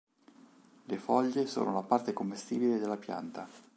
[0.89, 3.47] Le foglie sono la parte commestibile della pianta.